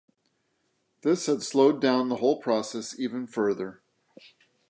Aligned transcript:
This 1.03 1.27
had 1.27 1.43
slowed 1.43 1.79
down 1.79 2.09
the 2.09 2.15
whole 2.15 2.41
process 2.41 2.97
even 2.99 3.27
further. 3.27 3.83